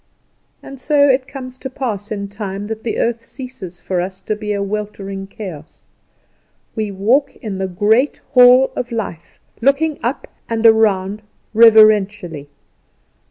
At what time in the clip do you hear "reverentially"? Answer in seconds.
11.53-12.49